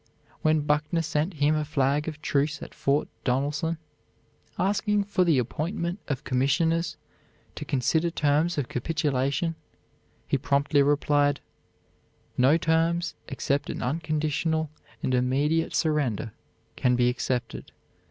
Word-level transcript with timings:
When 0.41 0.61
Buckner 0.61 1.03
sent 1.03 1.35
him 1.35 1.53
a 1.55 1.63
flag 1.63 2.07
of 2.07 2.23
truce 2.23 2.63
at 2.63 2.73
Fort 2.73 3.07
Donelson, 3.23 3.77
asking 4.57 5.03
for 5.03 5.23
the 5.23 5.37
appointment 5.37 5.99
of 6.07 6.23
commissioners 6.23 6.97
to 7.53 7.65
consider 7.65 8.09
terms 8.09 8.57
of 8.57 8.67
capitulation, 8.67 9.53
he 10.27 10.39
promptly 10.39 10.81
replied: 10.81 11.39
"No 12.35 12.57
terms 12.57 13.13
except 13.27 13.69
an 13.69 13.83
unconditional 13.83 14.71
and 15.03 15.13
immediate 15.13 15.75
surrender 15.75 16.31
can 16.75 16.95
be 16.95 17.07
accepted. 17.07 17.71